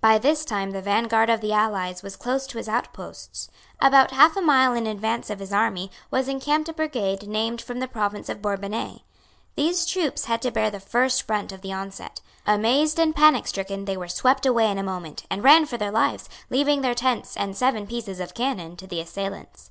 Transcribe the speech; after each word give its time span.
By 0.00 0.18
this 0.18 0.44
time 0.44 0.70
the 0.70 0.80
vanguard 0.80 1.28
of 1.28 1.40
the 1.40 1.52
allies 1.52 2.00
was 2.00 2.14
close 2.14 2.46
to 2.46 2.58
his 2.58 2.68
outposts. 2.68 3.48
About 3.80 4.12
half 4.12 4.36
a 4.36 4.40
mile 4.40 4.72
in 4.72 4.86
advance 4.86 5.30
of 5.30 5.40
his 5.40 5.52
army 5.52 5.90
was 6.12 6.28
encamped 6.28 6.68
a 6.68 6.72
brigade 6.72 7.26
named 7.26 7.60
from 7.60 7.80
the 7.80 7.88
province 7.88 8.28
of 8.28 8.40
Bourbonnais. 8.40 9.02
These 9.56 9.84
troops 9.84 10.26
had 10.26 10.40
to 10.42 10.52
bear 10.52 10.70
the 10.70 10.78
first 10.78 11.26
brunt 11.26 11.50
of 11.50 11.60
the 11.60 11.72
onset. 11.72 12.20
Amazed 12.46 13.00
and 13.00 13.16
panicstricken, 13.16 13.84
they 13.84 13.96
were 13.96 14.06
swept 14.06 14.46
away 14.46 14.70
in 14.70 14.78
a 14.78 14.84
moment, 14.84 15.24
and 15.28 15.42
ran 15.42 15.66
for 15.66 15.76
their 15.76 15.90
lives, 15.90 16.28
leaving 16.50 16.82
their 16.82 16.94
tents 16.94 17.36
and 17.36 17.56
seven 17.56 17.88
pieces 17.88 18.20
of 18.20 18.32
cannon 18.32 18.76
to 18.76 18.86
the 18.86 19.00
assailants. 19.00 19.70